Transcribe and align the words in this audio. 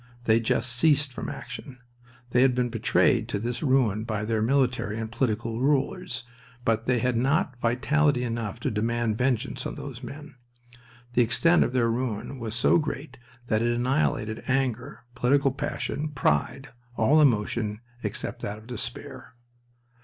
They 0.23 0.39
just 0.39 0.71
ceased 0.71 1.13
from 1.13 1.29
action. 1.29 1.77
They 2.31 2.41
had 2.41 2.55
been 2.55 2.69
betrayed 2.69 3.27
to 3.29 3.37
this 3.37 3.61
ruin 3.61 4.03
by 4.03 4.25
their 4.25 4.41
military 4.41 4.97
and 4.99 5.11
political 5.11 5.61
rulers, 5.61 6.23
but 6.65 6.87
they 6.87 6.97
had 6.97 7.15
not 7.15 7.59
vitality 7.61 8.23
enough 8.23 8.59
to 8.61 8.71
demand 8.71 9.19
vengeance 9.19 9.63
on 9.67 9.75
those 9.75 10.01
men. 10.01 10.37
The 11.13 11.21
extent 11.21 11.63
of 11.63 11.73
their 11.73 11.91
ruin 11.91 12.39
was 12.39 12.55
so 12.55 12.79
great 12.79 13.19
that 13.45 13.61
it 13.61 13.75
annihilated 13.75 14.41
anger, 14.47 15.01
political 15.13 15.51
passion, 15.51 16.07
pride, 16.09 16.69
all 16.97 17.21
emotion 17.21 17.81
except 18.01 18.41
that 18.41 18.57
of 18.57 18.65
despair. 18.65 19.35